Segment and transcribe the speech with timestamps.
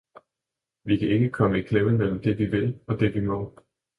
[0.85, 3.39] vi kan komme i klemme mellem det vi vil og det vi må.